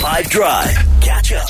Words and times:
Five 0.00 0.30
Drive. 0.30 0.74
Catch 1.02 1.32
up. 1.32 1.46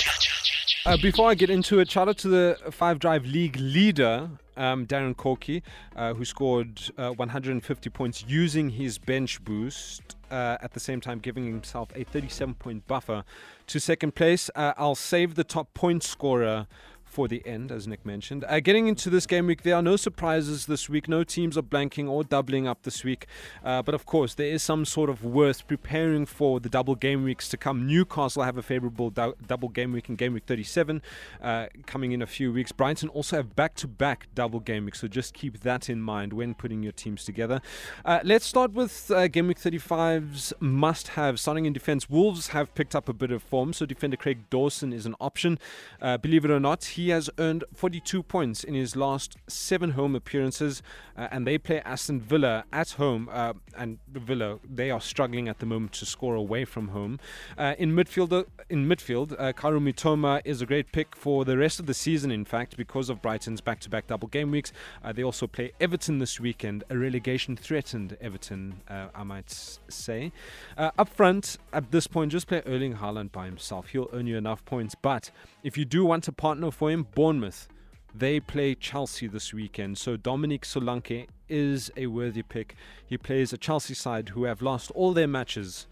Uh, 0.85 0.97
before 0.97 1.31
I 1.31 1.35
get 1.35 1.51
into 1.51 1.79
it, 1.79 1.89
shout 1.89 2.09
out 2.09 2.19
to 2.19 2.29
the 2.29 2.59
Five 2.73 2.99
Drive 2.99 3.25
League 3.25 3.57
leader, 3.61 4.29
um, 4.57 4.87
Darren 4.87 5.17
Corky, 5.17 5.63
uh, 5.95 6.15
who 6.15 6.25
scored 6.25 6.81
uh, 6.99 7.11
150 7.11 7.91
points 7.91 8.25
using 8.27 8.71
his 8.71 8.99
bench 8.99 9.45
boost. 9.45 10.17
Uh, 10.33 10.57
at 10.63 10.73
the 10.73 10.81
same 10.81 11.01
time, 11.01 11.21
giving 11.21 11.47
himself 11.47 11.91
a 11.95 12.03
37 12.03 12.55
point 12.55 12.87
buffer 12.89 13.23
to 13.69 13.79
second 13.79 14.17
place. 14.17 14.51
Uh, 14.57 14.73
I'll 14.77 14.97
save 14.97 15.37
the 15.37 15.45
top 15.45 15.73
point 15.73 16.03
scorer 16.03 16.67
for 17.11 17.27
the 17.27 17.45
end, 17.45 17.73
as 17.73 17.89
Nick 17.89 18.07
mentioned. 18.07 18.45
Uh, 18.49 18.61
getting 18.61 18.87
into 18.87 19.11
this 19.11 19.27
game 19.27 19.47
week, 19.47 19.63
there 19.63 19.75
are 19.75 19.83
no 19.83 19.97
surprises 19.97 20.67
this 20.67 20.89
week. 20.89 21.09
No 21.09 21.25
teams 21.25 21.59
are 21.59 21.63
blanking 21.63 22.09
or 22.09 22.23
doubling 22.23 22.69
up 22.69 22.83
this 22.83 23.03
week. 23.03 23.27
Uh, 23.65 23.83
but 23.83 23.95
of 23.95 24.07
course, 24.07 24.35
there 24.35 24.47
is 24.47 24.63
some 24.63 24.85
sort 24.85 25.11
of 25.11 25.25
worth 25.25 25.67
preparing 25.67 26.25
for 26.25 26.61
the 26.61 26.69
double 26.69 26.95
game 26.95 27.25
weeks 27.25 27.49
to 27.49 27.57
come. 27.57 27.87
Newcastle 27.87 28.45
have 28.45 28.57
a 28.57 28.63
favourable 28.63 29.11
do- 29.11 29.35
double 29.47 29.69
game 29.69 29.93
week 29.93 30.09
in 30.09 30.17
game 30.17 30.35
week 30.35 30.45
37 30.47 31.03
uh, 31.43 31.67
coming 31.87 32.13
in 32.13 32.23
a 32.23 32.27
few 32.27 32.53
weeks. 32.53 32.71
Brighton 32.71 33.09
also 33.09 33.37
have 33.37 33.57
back 33.57 33.75
to 33.75 33.89
back 33.89 34.29
double 34.35 34.61
game 34.61 34.85
weeks, 34.85 35.01
so 35.01 35.09
just 35.09 35.35
keep 35.35 35.61
that 35.61 35.91
in 35.91 36.01
mind 36.01 36.33
when 36.33 36.55
putting 36.55 36.83
your 36.83 36.93
teams 36.93 37.25
together. 37.25 37.61
Uh, 38.05 38.21
let's 38.23 38.47
start 38.47 38.73
with 38.73 39.11
uh, 39.11 39.27
game 39.27 39.49
week 39.49 39.59
35's 39.59 40.53
must 40.61 41.09
have. 41.09 41.41
Starting 41.41 41.67
in 41.67 41.73
defence, 41.73 42.09
Wolves 42.09 42.49
have 42.49 42.73
picked 42.75 42.95
up 42.95 43.09
a 43.09 43.13
bit 43.13 43.33
of 43.33 43.43
form, 43.43 43.73
so 43.73 43.85
defender 43.85 44.17
Craig 44.17 44.49
Dawson 44.49 44.93
is 44.93 45.07
an 45.07 45.17
option. 45.21 45.59
Uh, 46.01 46.17
believe 46.17 46.45
it 46.45 46.51
or 46.51 46.61
not, 46.61 46.85
he 47.01 47.09
has 47.09 47.31
earned 47.39 47.65
42 47.75 48.23
points 48.23 48.63
in 48.63 48.75
his 48.75 48.95
last 48.95 49.37
seven 49.47 49.93
home 49.93 50.15
appearances, 50.15 50.83
uh, 51.17 51.29
and 51.31 51.47
they 51.47 51.57
play 51.57 51.81
Aston 51.81 52.21
Villa 52.21 52.65
at 52.75 52.91
home. 52.93 53.27
Uh, 53.33 53.55
and 53.75 53.99
Villa, 54.13 54.59
they 54.69 54.91
are 54.91 55.01
struggling 55.01 55.49
at 55.49 55.61
the 55.61 55.67
moment 55.67 55.93
to 55.93 56.05
score 56.05 56.35
away 56.35 56.67
from 56.67 56.89
home. 56.89 57.19
Uh, 57.57 57.75
in 57.79 57.93
midfield, 57.93 58.33
uh, 58.33 58.45
in 58.69 58.87
midfield, 58.87 59.33
uh, 59.33 59.55
Kaoru 59.55 59.81
Mitoma 59.81 60.43
is 60.45 60.61
a 60.61 60.67
great 60.67 60.93
pick 60.93 61.17
for 61.17 61.47
the 61.47 61.57
rest 61.57 61.81
of 61.81 61.87
the 61.87 61.95
season. 61.95 62.31
In 62.31 62.45
fact, 62.45 62.77
because 62.77 63.09
of 63.09 63.23
Brighton's 63.23 63.63
back-to-back 63.63 64.09
double 64.09 64.29
game 64.29 64.51
weeks, 64.51 64.71
uh, 65.03 65.11
they 65.11 65.23
also 65.23 65.47
play 65.47 65.73
Everton 65.81 66.19
this 66.19 66.39
weekend, 66.39 66.85
a 66.91 66.99
relegation-threatened 66.99 68.19
Everton, 68.21 68.83
uh, 68.89 69.07
I 69.15 69.25
might 69.25 69.51
say. 69.89 70.33
up 70.77 71.09
front, 71.09 71.57
at 71.73 71.93
this 71.93 72.07
point, 72.07 72.33
just 72.33 72.47
play 72.47 72.63
Erling 72.67 72.97
Haaland 72.97 73.33
by 73.33 73.47
himself. 73.47 73.89
He'll 73.89 74.11
earn 74.13 74.27
you 74.27 74.37
enough 74.37 74.63
points, 74.67 74.95
but 74.95 75.31
if 75.63 75.79
you 75.79 75.87
do 75.87 76.05
want 76.05 76.29
a 76.29 76.33
partner 76.33 76.71
for 76.71 76.90
him, 76.91 77.07
Bournemouth. 77.15 77.69
They 78.15 78.41
play 78.41 78.75
Chelsea 78.75 79.29
this 79.29 79.55
weekend, 79.55 79.97
so 79.97 80.17
Dominic 80.17 80.63
Solanke 80.63 81.29
is 81.49 81.91
a 81.97 82.09
worthy 82.09 82.43
pick. 82.43 82.75
He 83.07 83.17
plays 83.17 83.53
a 83.53 83.59
Chelsea 83.59 83.95
side 83.95 84.31
who 84.31 84.45
have 84.45 84.61
lost 84.61 84.91
all 84.93 85.13
their 85.13 85.29
matches 85.29 85.87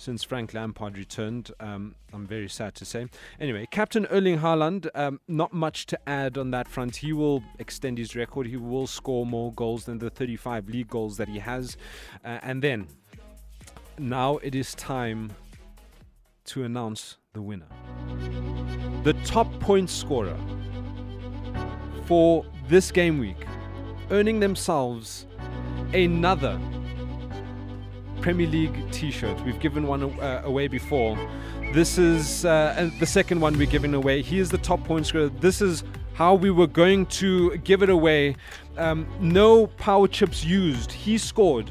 since 0.00 0.24
Frank 0.24 0.54
Lampard 0.54 0.96
returned. 0.96 1.50
Um, 1.60 1.94
I'm 2.12 2.26
very 2.26 2.48
sad 2.48 2.74
to 2.76 2.84
say. 2.84 3.06
Anyway, 3.38 3.68
Captain 3.70 4.06
Erling 4.06 4.38
Haaland, 4.38 4.88
um, 4.94 5.20
not 5.28 5.52
much 5.52 5.86
to 5.86 6.08
add 6.08 6.38
on 6.38 6.50
that 6.52 6.66
front. 6.68 6.96
He 6.96 7.12
will 7.12 7.42
extend 7.58 7.98
his 7.98 8.16
record. 8.16 8.46
He 8.46 8.56
will 8.56 8.86
score 8.86 9.26
more 9.26 9.52
goals 9.52 9.84
than 9.84 9.98
the 9.98 10.10
35 10.10 10.70
league 10.70 10.88
goals 10.88 11.18
that 11.18 11.28
he 11.28 11.38
has. 11.38 11.76
Uh, 12.24 12.38
and 12.42 12.62
then, 12.62 12.88
now 13.98 14.38
it 14.38 14.54
is 14.54 14.74
time 14.74 15.32
to 16.46 16.64
announce 16.64 17.18
the 17.34 17.42
winner. 17.42 17.68
The 19.04 19.14
top 19.24 19.48
point 19.60 19.88
scorer 19.90 20.36
for 22.04 22.44
this 22.68 22.90
game 22.90 23.18
week, 23.18 23.46
earning 24.10 24.40
themselves 24.40 25.26
another 25.94 26.60
Premier 28.20 28.46
League 28.46 28.90
t 28.90 29.10
shirt. 29.10 29.40
We've 29.44 29.58
given 29.60 29.86
one 29.86 30.02
uh, 30.20 30.42
away 30.44 30.68
before. 30.68 31.18
This 31.72 31.98
is 31.98 32.44
uh, 32.44 32.90
the 32.98 33.06
second 33.06 33.40
one 33.40 33.56
we're 33.56 33.66
giving 33.66 33.94
away. 33.94 34.22
He 34.22 34.38
is 34.38 34.50
the 34.50 34.58
top 34.58 34.84
point 34.84 35.06
scorer. 35.06 35.28
This 35.28 35.62
is 35.62 35.84
how 36.14 36.34
we 36.34 36.50
were 36.50 36.66
going 36.66 37.06
to 37.06 37.56
give 37.58 37.82
it 37.82 37.88
away. 37.88 38.36
Um, 38.76 39.06
no 39.20 39.68
power 39.68 40.06
chips 40.06 40.44
used. 40.44 40.92
He 40.92 41.16
scored 41.16 41.70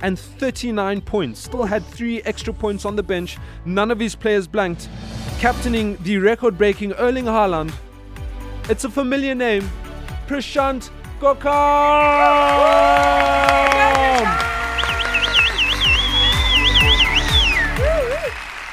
139 0.00 1.00
points. 1.00 1.40
Still 1.40 1.64
had 1.64 1.84
three 1.84 2.22
extra 2.22 2.52
points 2.52 2.84
on 2.84 2.96
the 2.96 3.02
bench. 3.02 3.38
None 3.64 3.90
of 3.90 3.98
his 3.98 4.14
players 4.14 4.46
blanked 4.46 4.88
captaining 5.38 5.96
the 6.02 6.18
record 6.18 6.56
breaking 6.56 6.92
Erling 6.94 7.24
Haaland. 7.26 7.72
It's 8.68 8.84
a 8.84 8.90
familiar 8.90 9.34
name, 9.34 9.70
Prashant 10.26 10.90
Gokal! 11.20 11.46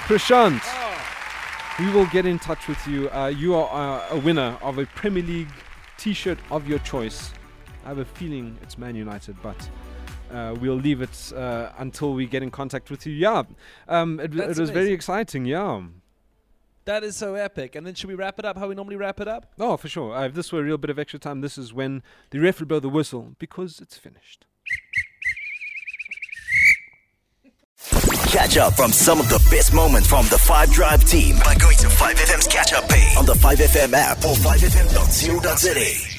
Prashant, 0.08 0.62
we 1.80 1.90
will 1.92 2.06
get 2.08 2.26
in 2.26 2.38
touch 2.40 2.68
with 2.68 2.86
you. 2.88 3.10
Uh, 3.12 3.28
you 3.28 3.56
are 3.56 4.02
uh, 4.02 4.16
a 4.16 4.20
winner 4.20 4.58
of 4.62 4.78
a 4.78 4.86
Premier 4.88 5.24
League 5.24 5.50
t 5.98 6.14
shirt 6.14 6.38
of 6.52 6.68
your 6.68 6.80
choice. 6.80 7.34
I 7.86 7.90
have 7.90 8.00
a 8.00 8.06
feeling 8.06 8.58
it's 8.62 8.78
Man 8.78 8.96
United, 8.96 9.36
but. 9.42 9.70
Uh, 10.34 10.56
we'll 10.60 10.76
leave 10.76 11.02
it 11.02 11.32
uh, 11.36 11.70
until 11.78 12.14
we 12.14 12.26
get 12.26 12.42
in 12.42 12.50
contact 12.52 12.90
with 12.90 13.06
you. 13.06 13.14
Yeah, 13.14 13.44
um, 13.88 14.20
it, 14.20 14.34
it 14.34 14.48
was 14.48 14.58
amazing. 14.58 14.74
very 14.74 14.92
exciting. 14.92 15.46
Yeah. 15.46 15.84
That 16.86 17.04
is 17.04 17.16
so 17.16 17.36
epic. 17.36 17.76
And 17.76 17.88
then 17.88 17.94
should 17.94 18.10
we 18.10 18.16
wrap 18.16 18.40
it 18.40 18.46
up 18.46 18.58
how 18.58 18.68
we 18.68 18.76
normally 18.76 18.98
wrap 18.98 19.22
it 19.22 19.28
up? 19.28 19.54
Oh, 19.60 19.78
for 19.78 19.88
sure. 19.88 20.14
Uh, 20.14 20.26
if 20.26 20.34
this 20.34 20.52
were 20.52 20.60
a 20.60 20.64
real 20.64 20.78
bit 20.78 20.90
of 20.90 21.00
extra 21.00 21.20
time, 21.20 21.42
this 21.42 21.58
is 21.58 21.74
when 21.74 22.04
the 22.32 22.40
ref 22.40 22.60
will 22.60 22.68
blow 22.68 22.80
the 22.80 22.90
whistle 22.90 23.36
because 23.40 23.80
it's 23.80 23.98
finished. 23.98 24.46
Catch 28.28 28.58
up 28.58 28.74
from 28.74 28.92
some 28.92 29.20
of 29.20 29.30
the 29.30 29.38
best 29.52 29.74
moments 29.74 30.08
from 30.08 30.26
the 30.28 30.38
5 30.38 30.72
Drive 30.72 31.06
team 31.06 31.36
by 31.46 31.56
going 31.56 31.78
to 31.78 31.88
5FM's 31.88 32.48
catch 32.48 32.74
up 32.74 32.90
page 32.90 33.16
on 33.16 33.26
the 33.26 33.34
5FM 33.34 33.94
app 33.94 34.18
or 34.20 34.34
5FM.co.za. 34.36 36.13